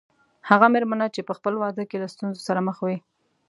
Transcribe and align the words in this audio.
هغه 0.49 0.67
مېرمنه 0.73 1.05
چې 1.15 1.21
په 1.27 1.33
خپل 1.37 1.53
واده 1.63 1.83
کې 1.89 1.97
له 2.03 2.07
ستونزو 2.13 2.41
سره 2.47 2.59
مخ 2.67 2.77
وي. 2.85 2.97